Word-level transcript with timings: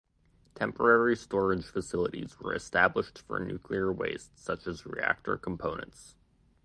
Temporary 0.55 1.15
storage 1.15 1.63
facilities 1.65 2.39
were 2.39 2.55
established 2.55 3.19
for 3.19 3.37
nuclear 3.37 3.93
waste 3.93 4.35
such 4.35 4.65
as 4.65 4.83
reactor 4.83 5.37
components. 5.37 6.15